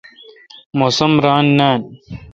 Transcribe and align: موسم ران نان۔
موسم 0.77 1.11
ران 1.23 1.45
نان۔ 1.57 1.79